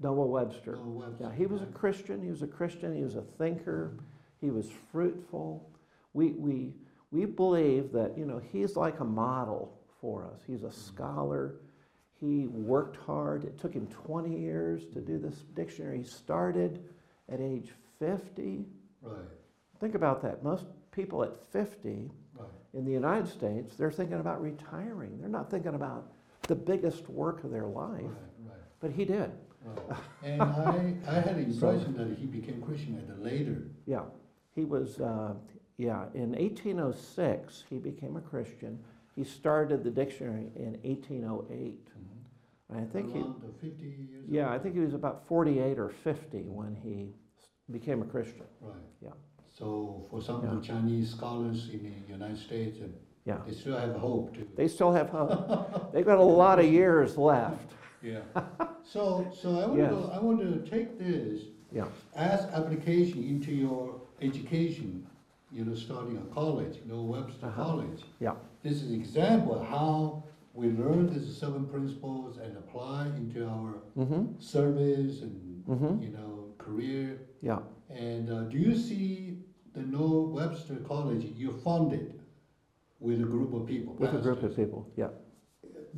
Noah 0.00 0.26
Webster. 0.26 0.76
Noah 0.76 1.08
Webster. 1.08 1.24
Yeah, 1.24 1.34
he 1.34 1.46
was 1.46 1.62
a 1.62 1.66
Christian. 1.66 2.22
He 2.22 2.30
was 2.30 2.42
a 2.42 2.46
Christian. 2.46 2.94
He 2.94 3.02
was 3.02 3.16
a 3.16 3.22
thinker. 3.22 3.98
He 4.40 4.50
was 4.50 4.68
fruitful. 4.90 5.68
We, 6.12 6.32
we, 6.32 6.72
we 7.10 7.24
believe 7.24 7.92
that, 7.92 8.16
you 8.18 8.26
know, 8.26 8.40
he's 8.52 8.76
like 8.76 9.00
a 9.00 9.04
model 9.04 9.78
for 10.00 10.26
us. 10.26 10.40
He's 10.46 10.64
a 10.64 10.72
scholar. 10.72 11.56
He 12.22 12.46
worked 12.46 12.96
hard. 13.04 13.42
It 13.42 13.58
took 13.58 13.74
him 13.74 13.88
20 13.88 14.38
years 14.38 14.86
to 14.92 15.00
do 15.00 15.18
this 15.18 15.34
dictionary. 15.54 15.98
He 15.98 16.04
started 16.04 16.84
at 17.28 17.40
age 17.40 17.70
50. 17.98 18.64
Right, 19.02 19.16
Think 19.80 19.96
about 19.96 20.22
that. 20.22 20.44
Most 20.44 20.66
people 20.92 21.24
at 21.24 21.32
50 21.50 22.12
right. 22.38 22.48
in 22.74 22.84
the 22.84 22.92
United 22.92 23.26
States, 23.26 23.74
they're 23.74 23.90
thinking 23.90 24.20
about 24.20 24.40
retiring. 24.40 25.18
They're 25.18 25.28
not 25.28 25.50
thinking 25.50 25.74
about 25.74 26.12
the 26.46 26.54
biggest 26.54 27.08
work 27.08 27.42
of 27.42 27.50
their 27.50 27.66
life. 27.66 28.02
Right, 28.02 28.54
But 28.78 28.92
he 28.92 29.04
did. 29.04 29.32
right. 29.64 29.98
And 30.22 30.42
I, 30.42 30.94
I 31.08 31.14
had 31.14 31.36
the 31.36 31.40
impression 31.52 31.96
that 31.96 32.16
he 32.16 32.26
became 32.26 32.62
Christian 32.62 33.02
at 33.04 33.18
a 33.18 33.20
later. 33.20 33.64
Yeah, 33.86 34.02
he 34.54 34.64
was, 34.64 35.00
uh, 35.00 35.34
yeah, 35.76 36.04
in 36.14 36.32
1806, 36.36 37.64
he 37.68 37.78
became 37.78 38.16
a 38.16 38.20
Christian. 38.20 38.78
He 39.16 39.24
started 39.24 39.82
the 39.82 39.90
dictionary 39.90 40.50
in 40.54 40.78
1808. 40.82 41.88
And 41.94 42.11
I 42.76 42.84
think 42.84 43.12
he, 43.12 43.20
Around 43.20 43.42
the 43.42 43.52
fifty 43.60 43.86
years. 43.86 44.24
yeah, 44.28 44.46
old? 44.46 44.54
I 44.54 44.58
think 44.58 44.74
he 44.74 44.80
was 44.80 44.94
about 44.94 45.26
48 45.26 45.78
or 45.78 45.88
50 45.90 46.38
when 46.48 46.74
he 46.76 47.10
s- 47.38 47.48
became 47.70 48.02
a 48.02 48.04
Christian. 48.04 48.44
Right. 48.60 48.74
Yeah. 49.02 49.10
So 49.48 50.06
for 50.10 50.20
some 50.22 50.36
of 50.36 50.44
Yeah. 50.44 50.54
the 50.54 50.60
Chinese 50.62 51.10
scholars 51.10 51.70
in 51.72 51.82
the 51.82 52.12
United 52.12 52.38
States, 52.38 52.78
Yeah, 53.24 53.38
they 53.46 53.52
still 53.52 53.76
have 53.76 53.94
hope 53.96 54.34
to. 54.34 54.46
they 54.56 54.66
still 54.68 54.92
have 54.92 55.10
hope. 55.10 55.92
They've 55.92 56.04
got 56.06 56.18
a 56.18 56.22
lot 56.22 56.58
of 56.58 56.66
years 56.66 57.16
left. 57.18 57.70
Yeah. 58.02 58.18
So, 58.82 59.30
so 59.32 59.60
I 59.60 59.66
want 59.66 59.78
Yes. 59.78 59.92
to, 59.94 60.10
I 60.12 60.18
want 60.18 60.40
to 60.40 60.68
take 60.68 60.98
this 60.98 61.42
Yeah, 61.70 61.86
as 62.16 62.40
application 62.46 63.22
into 63.22 63.52
your 63.52 64.00
education, 64.20 65.06
you 65.52 65.64
know, 65.64 65.74
starting 65.76 66.16
a 66.16 66.34
college, 66.34 66.78
you 66.84 66.92
know, 66.92 67.02
Webster 67.02 67.46
Uh-huh. 67.46 67.62
College. 67.64 68.02
yeah, 68.18 68.34
This 68.64 68.82
is 68.82 68.90
an 68.90 68.96
example 69.00 69.54
of 69.60 69.64
how 69.66 70.24
we 70.54 70.68
learn 70.68 71.12
these 71.12 71.36
seven 71.36 71.66
principles 71.66 72.36
and 72.38 72.56
apply 72.56 73.06
into 73.16 73.46
our 73.46 73.74
mm-hmm, 73.96 74.38
service 74.38 75.22
and, 75.22 75.64
mm-hmm, 75.66 76.02
you 76.02 76.10
know, 76.10 76.54
career. 76.58 77.20
yeah. 77.40 77.58
And 77.88 78.30
uh, 78.30 78.42
do 78.42 78.58
you 78.58 78.76
see 78.76 79.38
the 79.74 79.80
Noah 79.80 80.28
Webster 80.28 80.76
College 80.76 81.24
You 81.36 81.52
founded 81.64 82.20
with 83.00 83.20
a 83.20 83.24
group 83.24 83.52
of 83.54 83.66
people? 83.66 83.94
With 83.94 84.14
a 84.14 84.18
group 84.18 84.42
of 84.42 84.54
people, 84.54 84.86
yeah. 84.96 85.08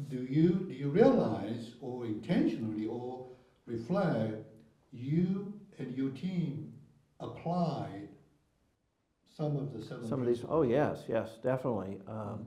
Do 0.09 0.27
you, 0.29 0.67
do 0.69 0.73
you 0.73 0.89
realize 0.89 1.73
or 1.81 2.07
intentionally 2.07 2.87
or 2.87 3.29
reflect, 3.67 4.45
you 4.93 5.53
and 5.79 5.97
your 5.97 6.11
team 6.11 6.73
applied 7.21 8.09
some 9.37 9.57
of 9.57 9.73
the 9.73 9.83
seven 9.83 10.07
Some 10.07 10.21
of 10.21 10.27
these, 10.27 10.45
oh, 10.49 10.63
yes, 10.63 11.05
yes, 11.09 11.39
definitely. 11.43 12.01
Um, 12.07 12.47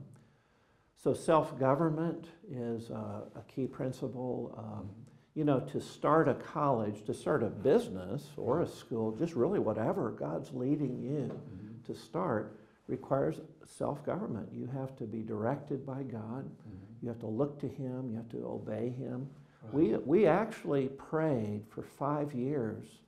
So 1.02 1.14
self-government 1.14 2.26
is 2.50 2.90
uh, 2.90 3.20
a 3.36 3.42
key 3.46 3.66
principle. 3.66 4.54
Um, 4.58 4.88
You 5.34 5.44
know, 5.44 5.60
to 5.60 5.80
start 5.80 6.26
a 6.28 6.34
college, 6.34 7.04
to 7.04 7.14
start 7.14 7.44
a 7.44 7.48
business 7.48 8.32
or 8.36 8.62
a 8.62 8.66
school, 8.66 9.12
just 9.12 9.36
really 9.36 9.60
whatever 9.60 10.10
God's 10.10 10.52
leading 10.52 10.98
you 11.00 11.30
Mhm, 11.30 11.84
to 11.86 11.94
start, 11.94 12.56
requires 12.88 13.40
self-government. 13.64 14.48
You 14.52 14.66
have 14.66 14.96
to 14.96 15.04
be 15.06 15.22
directed 15.22 15.86
by 15.86 16.02
God. 16.02 16.44
mhm. 16.44 17.02
You 17.02 17.08
have 17.08 17.20
to 17.20 17.28
look 17.28 17.60
to 17.60 17.68
Him. 17.68 18.10
You 18.10 18.16
have 18.16 18.28
to 18.30 18.44
obey 18.48 18.88
Him. 18.90 19.28
Right. 19.62 19.74
We, 19.74 19.96
we 19.98 20.26
actually 20.26 20.88
prayed 20.88 21.62
for 21.68 21.82
five 21.82 22.34
years 22.34 23.00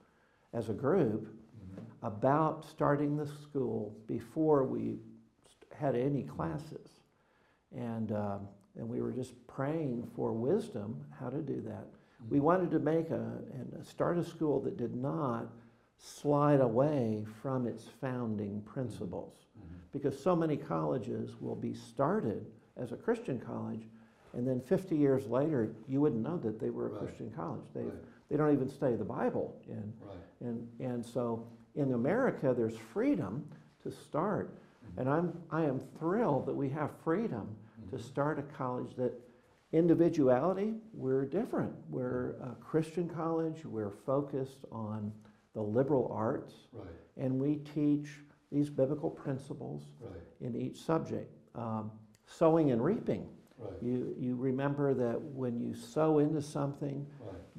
as 0.53 0.69
a 0.71 0.75
group 0.75 1.27
Mhm. 1.27 1.83
about 2.03 2.65
starting 2.65 3.17
the 3.17 3.27
school 3.27 3.93
before 4.07 4.63
we 4.63 5.01
had 5.73 5.97
any 5.97 6.23
classes. 6.23 7.00
And, 7.77 8.13
um, 8.13 8.49
and 8.77 8.89
we 8.89 9.01
were 9.01 9.13
just 9.13 9.35
praying 9.47 10.09
for 10.15 10.33
wisdom 10.33 11.05
how 11.19 11.29
to 11.31 11.39
do 11.43 11.61
that. 11.63 11.87
We 12.29 12.41
wanted 12.41 12.71
to 12.73 12.79
make 12.79 13.11
a, 13.11 13.39
and 13.55 13.85
start 13.87 14.19
a 14.19 14.25
school 14.25 14.61
that 14.61 14.77
did 14.77 14.95
not 14.95 15.47
slide 15.97 16.61
away 16.61 17.25
from 17.43 17.67
its 17.67 17.85
founding 18.01 18.61
principles. 18.63 19.47
Mhm. 19.59 19.63
Because 19.93 20.19
so 20.19 20.37
many 20.37 20.57
colleges 20.57 21.41
will 21.41 21.55
be 21.57 21.73
started 21.75 22.47
as 22.77 22.93
a 22.93 22.97
Christian 22.97 23.39
college, 23.41 23.89
and 24.35 24.47
then 24.47 24.61
50 24.61 24.97
years 24.97 25.27
later, 25.29 25.75
you 25.89 26.01
wouldn't 26.01 26.23
know 26.23 26.37
that 26.39 26.59
they 26.59 26.71
were 26.71 26.87
a 26.87 26.91
Right. 26.91 27.01
Christian 27.01 27.31
college. 27.31 27.65
They, 27.75 27.85
Right, 27.85 27.95
they 28.29 28.37
don't 28.37 28.53
even 28.53 28.69
study 28.69 28.97
the 28.97 29.05
Bible 29.05 29.57
in 29.67 29.93
right. 30.07 30.17
and, 30.41 30.69
and 30.79 31.05
so 31.05 31.47
in 31.75 31.93
America, 31.93 32.53
there's 32.57 32.77
freedom 32.77 33.47
to 33.83 33.91
start. 33.91 34.55
And 34.97 35.09
I'm, 35.09 35.33
I 35.51 35.65
am 35.65 35.81
thrilled 35.99 36.47
that 36.47 36.55
we 36.55 36.69
have 36.71 36.91
freedom 37.05 37.57
to 37.91 37.99
start 37.99 38.39
a 38.39 38.43
college 38.43 38.95
that 38.97 39.13
individuality, 39.73 40.75
we're 40.93 41.25
different. 41.25 41.73
We're 41.89 42.31
a 42.43 42.55
Christian 42.61 43.09
college, 43.09 43.65
we're 43.65 43.91
focused 44.05 44.65
on 44.71 45.13
the 45.55 45.61
liberal 45.63 46.11
arts, 46.13 46.55
Right, 46.73 46.87
and 47.17 47.39
we 47.41 47.57
teach 47.75 48.09
these 48.53 48.69
biblical 48.71 49.11
principles 49.11 49.83
right, 50.01 50.21
in 50.41 50.55
each 50.57 50.81
subject. 50.81 51.33
Um, 51.55 51.91
sowing 52.27 52.71
and 52.71 52.83
reaping. 52.85 53.27
right, 53.59 53.73
You, 53.83 54.15
you 54.19 54.37
remember 54.37 54.95
that 54.95 55.21
when 55.21 55.59
you 55.59 55.75
sow 55.75 56.19
into 56.19 56.41
something, 56.43 57.07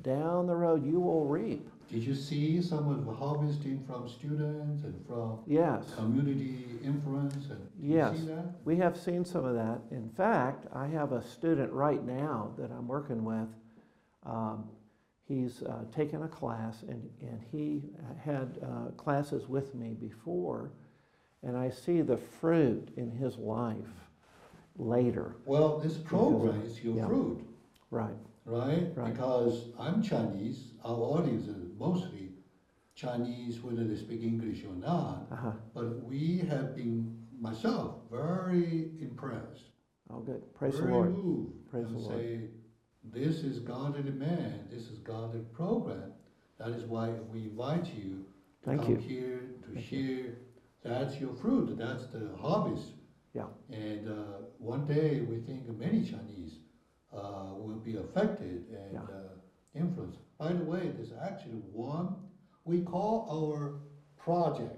down 0.01 0.47
the 0.47 0.55
road 0.55 0.85
you 0.85 0.99
will 0.99 1.25
reap. 1.25 1.69
Did 1.91 2.03
you 2.03 2.15
see 2.15 2.61
some 2.61 2.89
of 2.89 3.05
the 3.05 3.11
harvesting 3.11 3.83
from 3.85 4.07
students 4.07 4.85
and 4.85 5.05
from 5.05 5.39
Yes, 5.45 5.93
community 5.95 6.65
influence 6.85 7.49
and? 7.49 7.67
Yes. 7.81 8.17
see 8.17 8.25
that? 8.27 8.45
we 8.63 8.77
have 8.77 8.95
seen 8.95 9.25
some 9.25 9.43
of 9.43 9.55
that. 9.55 9.81
In 9.91 10.09
fact, 10.09 10.67
I 10.73 10.87
have 10.87 11.11
a 11.11 11.21
student 11.21 11.69
right 11.73 12.01
now 12.05 12.53
that 12.57 12.71
I'm 12.71 12.87
working 12.87 13.25
with. 13.25 13.49
Um, 14.25 14.69
he's 15.27 15.63
uh, 15.63 15.83
taken 15.93 16.23
a 16.23 16.29
class 16.29 16.83
and, 16.83 17.09
and 17.21 17.41
he 17.51 17.81
had 18.23 18.57
uh, 18.63 18.91
classes 18.91 19.49
with 19.49 19.75
me 19.75 19.89
before, 19.99 20.71
and 21.43 21.57
I 21.57 21.69
see 21.71 22.01
the 22.01 22.17
fruit 22.17 22.87
in 22.95 23.11
his 23.11 23.35
life 23.37 23.75
later. 24.77 25.35
Well, 25.45 25.79
this 25.79 25.97
program 25.97 26.61
of- 26.61 26.65
is 26.65 26.81
your 26.81 26.95
yeah. 26.95 27.05
fruit, 27.07 27.45
Right, 27.89 28.13
right? 28.45 28.87
Right. 28.95 29.11
Because 29.11 29.65
I'm 29.77 30.01
Chinese, 30.01 30.70
our 30.83 30.95
audience 30.97 31.47
is 31.47 31.69
mostly 31.77 32.29
Chinese, 32.95 33.61
whether 33.61 33.83
they 33.83 33.95
speak 33.95 34.21
English 34.23 34.63
or 34.63 34.73
not. 34.75 35.27
uh-huh. 35.31 35.51
But 35.73 36.03
we 36.03 36.39
have 36.49 36.75
been, 36.75 37.17
myself, 37.39 37.95
very 38.11 38.91
impressed. 38.99 39.65
Oh, 40.09 40.19
good. 40.19 40.41
Praise 40.53 40.73
the 40.75 40.81
very 40.81 40.93
Lord. 40.93 41.11
moved 41.17 41.69
Praise 41.71 41.85
and 41.85 41.95
the 41.95 41.99
Lord. 41.99 42.15
say, 42.19 42.39
this 43.03 43.37
is 43.43 43.59
godly 43.59 44.03
man, 44.11 44.67
this 44.69 44.83
is 44.89 44.99
godly 44.99 45.41
program. 45.53 46.11
That 46.59 46.69
is 46.69 46.83
why 46.83 47.09
we 47.31 47.43
invite 47.43 47.87
you 47.95 48.25
to 48.63 48.69
Thank 48.69 48.81
come 48.81 48.91
you. 48.91 48.97
here 48.97 49.41
to 49.63 49.73
Thank 49.73 49.85
share. 49.87 50.33
That's 50.83 51.19
your 51.19 51.33
fruit. 51.35 51.77
That's 51.77 52.05
the 52.07 52.29
harvest. 52.39 52.87
Yeah. 53.33 53.45
And 53.71 54.07
uh, 54.09 54.13
one 54.59 54.85
day 54.85 55.21
we 55.21 55.37
think 55.37 55.67
many 55.79 56.03
Chinese 56.03 56.57
uh, 57.13 57.53
will 57.55 57.79
be 57.83 57.97
affected 57.97 58.65
and 58.69 58.93
Yeah. 58.93 58.99
Influenced. 59.75 60.19
By 60.37 60.53
the 60.53 60.63
way, 60.63 60.91
there's 60.95 61.13
actually 61.21 61.61
one 61.71 62.15
we 62.65 62.81
call 62.81 63.27
our 63.31 63.79
project 64.17 64.77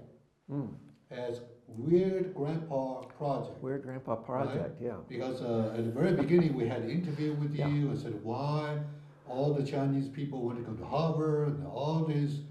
Mm. 0.50 0.74
as 1.10 1.40
Weird 1.68 2.34
Grandpa 2.34 3.00
Project. 3.04 3.62
Weird 3.62 3.82
Grandpa 3.82 4.16
Project, 4.16 4.80
yeah. 4.80 4.96
Because 5.08 5.40
uh, 5.40 5.74
at 5.76 5.84
the 5.84 5.90
very 5.90 6.12
beginning, 6.12 6.54
we 6.54 6.68
had 6.68 6.82
an 6.82 6.90
interview 6.90 7.32
with 7.34 7.54
Yeah. 7.54 7.68
you 7.68 7.88
and 7.90 7.98
said 7.98 8.22
why 8.22 8.78
all 9.26 9.54
the 9.54 9.64
Chinese 9.64 10.08
people 10.08 10.42
want 10.42 10.58
to 10.58 10.64
go 10.70 10.74
to 10.76 10.84
Harvard 10.84 11.56
and 11.56 11.66
all 11.66 12.04
these, 12.04 12.42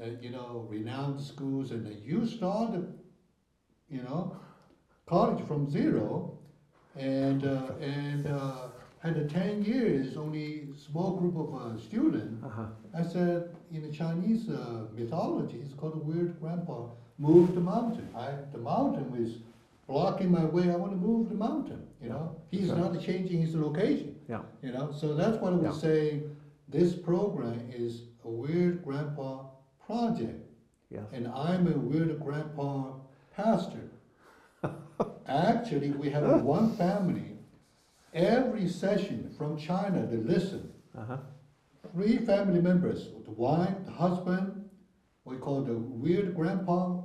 uh, 0.00 0.06
you 0.22 0.30
know, 0.30 0.66
renowned 0.70 1.20
schools, 1.20 1.70
and 1.72 1.84
then 1.84 1.98
you 2.02 2.24
started, 2.26 2.98
you 3.90 4.02
know, 4.02 4.34
college 5.04 5.44
from 5.46 5.68
zero, 5.68 6.38
and 6.96 7.44
uh, 7.44 7.72
and 7.80 8.26
uh, 8.26 8.68
had 9.00 9.16
a 9.16 9.24
ten 9.26 9.62
years, 9.64 10.16
only 10.16 10.68
small 10.76 11.16
group 11.16 11.36
of 11.36 11.54
uh, 11.54 11.78
students. 11.78 12.44
Uh-huh. 12.44 12.66
I 12.94 13.02
said 13.02 13.54
in 13.72 13.82
the 13.82 13.92
Chinese 13.92 14.48
uh, 14.48 14.86
mythology, 14.96 15.60
it's 15.64 15.74
called 15.74 15.94
a 15.94 15.98
weird 15.98 16.40
grandpa 16.40 16.86
moved 17.18 17.54
the 17.54 17.60
mountain. 17.60 18.08
I, 18.16 18.30
the 18.52 18.58
mountain 18.58 19.10
was 19.10 19.38
blocking 19.86 20.30
my 20.30 20.44
way. 20.44 20.70
I 20.70 20.76
want 20.76 20.92
to 20.92 20.98
move 20.98 21.28
the 21.28 21.34
mountain. 21.34 21.82
You 22.02 22.10
know, 22.10 22.36
he's 22.50 22.68
not 22.68 23.00
changing 23.00 23.40
his 23.40 23.54
location. 23.54 24.16
Yeah. 24.28 24.40
You 24.62 24.72
know, 24.72 24.92
so 24.92 25.14
that's 25.14 25.38
what 25.38 25.54
we're 25.54 25.66
Yeah. 25.66 25.72
saying. 25.72 26.36
This 26.68 26.94
program 26.94 27.60
is 27.72 28.02
a 28.24 28.28
weird 28.28 28.84
grandpa 28.84 29.44
project, 29.86 30.44
Yes. 30.90 31.04
and 31.12 31.28
I'm 31.28 31.66
a 31.72 31.76
weird 31.78 32.18
grandpa 32.20 32.92
pastor. 33.34 33.88
Actually, 35.28 35.90
we 35.92 36.10
have 36.10 36.42
one 36.42 36.76
family. 36.76 37.35
Every 38.16 38.66
session 38.66 39.30
from 39.36 39.58
China, 39.58 40.06
they 40.06 40.16
listen 40.16 40.72
Uh-huh. 40.96 41.18
three 41.92 42.16
family 42.16 42.62
members, 42.62 43.10
the 43.26 43.30
wife, 43.30 43.76
the 43.84 43.90
husband, 43.90 44.70
we 45.26 45.36
call 45.36 45.60
the 45.60 45.76
weird 45.76 46.34
grandpa 46.34 47.02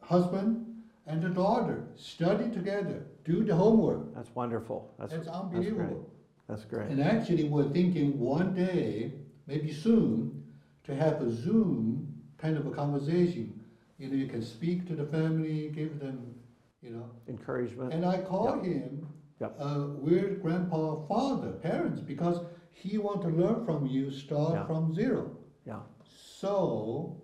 husband, 0.00 0.64
and 1.06 1.20
the 1.22 1.28
daughter, 1.28 1.84
study 1.96 2.50
together, 2.50 3.06
do 3.24 3.44
the 3.44 3.54
homework. 3.54 4.14
That's 4.14 4.34
wonderful. 4.34 4.94
That's, 4.98 5.12
That's 5.12 5.26
that's 5.26 5.38
great. 5.38 5.44
unbelievable. 5.52 6.10
That's 6.48 6.64
great. 6.64 6.88
And 6.88 7.02
actually, 7.02 7.44
we're 7.44 7.68
thinking 7.68 8.18
one 8.18 8.54
day, 8.54 9.12
maybe 9.46 9.70
soon, 9.70 10.44
to 10.84 10.94
have 10.94 11.20
a 11.20 11.30
Zoom 11.30 12.22
kind 12.38 12.56
of 12.56 12.66
a 12.66 12.70
conversation. 12.70 13.60
You 13.98 14.08
know, 14.08 14.16
you 14.16 14.28
can 14.28 14.42
speak 14.42 14.86
to 14.88 14.96
the 14.96 15.04
family, 15.04 15.68
give 15.68 16.00
them, 16.00 16.34
you 16.80 16.90
know. 16.90 17.06
Encouragement. 17.28 17.92
And 17.92 18.04
I 18.06 18.22
call 18.22 18.60
him 18.60 19.06
Yep. 19.40 19.56
a 19.58 19.80
weird 19.98 20.42
grandpa 20.42 21.04
father, 21.06 21.52
parents, 21.52 22.00
because 22.00 22.40
he 22.70 22.98
want 22.98 23.22
to 23.22 23.28
learn 23.28 23.64
from 23.64 23.86
you, 23.86 24.10
start 24.10 24.52
Yeah. 24.54 24.66
from 24.66 24.94
zero. 24.94 25.30
Yeah. 25.66 25.80
So, 26.04 27.16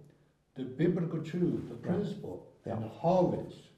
the 0.54 0.64
biblical 0.64 1.22
truth, 1.22 1.68
the 1.68 1.74
Yeah. 1.76 1.94
principle, 1.94 2.46
and 2.64 2.80
Yeah. 2.82 2.88
harvest, 2.88 3.70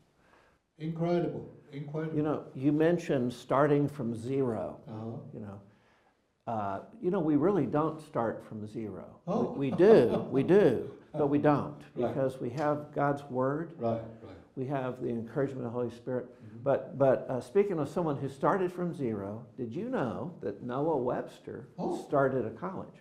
incredible, 0.78 1.46
incredible. 1.72 2.16
You 2.16 2.22
know, 2.22 2.44
you 2.54 2.72
mentioned 2.72 3.32
starting 3.32 3.86
from 3.88 4.14
zero, 4.14 4.78
Uh-huh. 4.88 5.10
you 5.32 5.40
know. 5.40 5.60
Uh, 6.46 6.80
you 7.00 7.10
know, 7.10 7.20
we 7.20 7.36
really 7.36 7.66
don't 7.66 8.00
start 8.00 8.42
from 8.42 8.66
zero. 8.66 9.04
We- 9.26 9.32
Oh. 9.32 9.52
We 9.56 9.70
do, 9.70 10.24
we 10.30 10.42
do, 10.42 10.90
but 11.12 11.28
we 11.28 11.38
don't 11.38 11.76
Right. 11.94 12.08
because 12.08 12.40
we 12.40 12.50
have 12.50 12.92
God's 12.92 13.22
Word, 13.30 13.74
Right, 13.78 13.92
right. 14.00 14.21
We 14.56 14.66
have 14.66 15.00
the 15.02 15.08
encouragement 15.08 15.60
of 15.66 15.72
the 15.72 15.78
Holy 15.78 15.90
Spirit. 15.90 16.26
Mhm. 16.26 16.62
But, 16.62 16.98
but 16.98 17.26
uh, 17.28 17.40
speaking 17.40 17.78
of 17.78 17.88
someone 17.88 18.16
who 18.18 18.28
started 18.28 18.72
from 18.72 18.92
zero, 18.92 19.46
did 19.56 19.74
you 19.74 19.88
know 19.88 20.34
that 20.40 20.62
Noah 20.62 20.96
Webster 20.98 21.68
Oh. 21.78 21.96
started 22.02 22.44
a 22.46 22.50
college? 22.50 22.94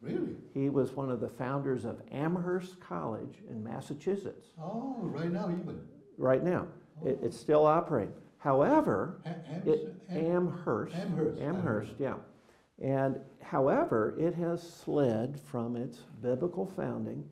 Really? 0.00 0.36
He 0.52 0.68
was 0.68 0.92
one 0.92 1.10
of 1.10 1.20
the 1.20 1.28
founders 1.28 1.84
of 1.84 2.02
Amherst 2.10 2.78
College 2.80 3.38
in 3.48 3.62
Massachusetts. 3.64 4.48
Oh, 4.60 4.96
right 5.00 5.30
now 5.32 5.48
even. 5.48 5.80
Right 6.18 6.42
now, 6.42 6.66
it, 7.04 7.18
it's 7.22 7.38
still 7.38 7.64
operating. 7.66 8.12
However, 8.38 9.20
Am- 9.24 9.62
it, 9.66 9.94
Am- 10.10 10.26
Amherst, 10.26 10.94
Amherst. 10.94 11.40
Amherst, 11.40 11.92
yeah. 11.98 12.14
And 12.82 13.18
however, 13.40 14.14
it 14.18 14.34
has 14.34 14.60
slid 14.62 15.40
from 15.40 15.76
its 15.76 15.98
biblical 16.20 16.66
founding. 16.66 17.24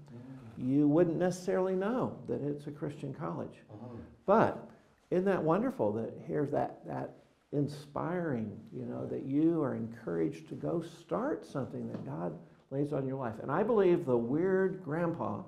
You 0.58 0.86
wouldn't 0.88 1.16
necessarily 1.18 1.74
know 1.74 2.16
that 2.28 2.42
it's 2.42 2.66
a 2.66 2.70
Christian 2.70 3.14
college. 3.14 3.62
Uh-huh. 3.72 3.96
But 4.26 4.68
isn't 5.10 5.24
that 5.24 5.42
wonderful 5.42 5.92
that 5.94 6.14
here's 6.26 6.50
that, 6.50 6.80
that 6.86 7.14
inspiring, 7.52 8.58
you 8.72 8.84
know, 8.86 9.06
that 9.06 9.24
you 9.24 9.62
are 9.62 9.74
encouraged 9.74 10.48
to 10.48 10.54
go 10.54 10.82
start 10.82 11.46
something 11.46 11.86
that 11.88 12.04
God 12.04 12.38
lays 12.70 12.92
on 12.92 13.06
your 13.06 13.16
life. 13.16 13.34
And 13.42 13.50
I 13.50 13.62
believe 13.62 14.06
the 14.06 14.16
weird 14.16 14.82
grandpa 14.84 15.42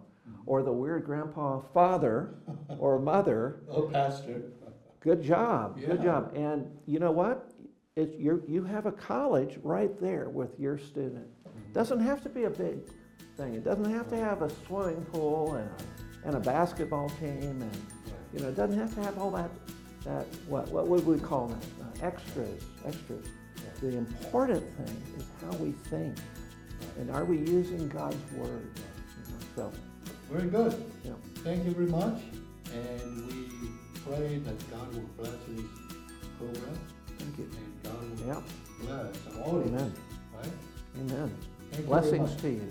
or 0.46 0.62
the 0.62 0.72
weird 0.72 1.04
grandpa 1.04 1.60
father 1.72 2.34
or 2.78 2.98
mother, 2.98 3.60
Oh, 3.70 3.82
pastor. 3.88 4.42
good 5.00 5.22
job, 5.22 5.78
good 5.80 6.02
job. 6.02 6.32
And 6.34 6.66
you 6.86 6.98
know 6.98 7.10
what? 7.12 7.50
It's, 7.96 8.14
you're, 8.18 8.40
you 8.46 8.64
have 8.64 8.86
a 8.86 8.92
college 8.92 9.58
right 9.62 9.98
there 10.00 10.28
with 10.28 10.58
your 10.58 10.76
student. 10.78 11.26
Doesn't 11.72 12.00
have 12.00 12.22
to 12.22 12.28
be 12.28 12.44
a 12.44 12.50
big 12.50 12.78
thing. 13.36 13.54
It 13.54 13.64
doesn't 13.64 13.90
have 13.90 14.08
to 14.10 14.16
have 14.16 14.42
a 14.42 14.50
swimming 14.66 15.04
pool 15.06 15.54
and 15.54 15.68
a, 15.68 16.28
and 16.28 16.36
a 16.36 16.40
basketball 16.40 17.08
team 17.20 17.62
and 17.62 17.76
you 18.32 18.40
know, 18.40 18.48
it 18.48 18.56
doesn't 18.56 18.78
have 18.78 18.92
to 18.96 19.02
have 19.02 19.16
all 19.18 19.30
that, 19.32 19.50
that 20.04 20.26
what, 20.48 20.68
what 20.68 20.88
would 20.88 21.06
we 21.06 21.18
call 21.18 21.48
that? 21.48 21.64
Uh, 21.80 22.06
extras, 22.06 22.62
extras. 22.84 23.26
The 23.80 23.96
important 23.96 24.62
thing 24.76 25.02
is 25.16 25.24
how 25.40 25.56
we 25.58 25.72
think. 25.72 26.16
And 26.98 27.10
are 27.10 27.24
we 27.24 27.38
using 27.38 27.88
God's 27.88 28.16
word? 28.32 28.70
You 28.76 29.32
know, 29.32 29.38
so, 29.54 29.72
Very 30.30 30.48
good. 30.48 30.84
yeah. 31.04 31.12
Thank 31.44 31.64
you 31.64 31.72
very 31.72 31.86
much. 31.86 32.20
And 32.72 33.26
we 33.26 33.70
pray 34.04 34.38
that 34.38 34.70
God 34.70 34.94
will 34.94 35.08
bless 35.16 35.32
this 35.48 35.66
program 36.38 36.78
Thank 37.18 37.38
you. 37.38 37.44
and 37.44 37.82
God 37.84 38.18
will 38.20 38.26
Yeah. 38.26 38.40
bless 38.80 39.46
audience. 39.46 39.70
Amen. 39.70 39.94
Right? 40.36 40.52
Amen. 41.00 41.36
Thank 41.70 41.70
you 41.70 41.76
very 41.76 41.86
Blessings 41.86 42.34
to 42.42 42.48
you. 42.48 42.68